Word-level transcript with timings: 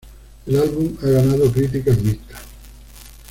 El 0.47 0.57
álbum 0.59 0.97
ha 1.03 1.09
ganado 1.09 1.51
críticas 1.51 2.01
mixtas. 2.01 2.41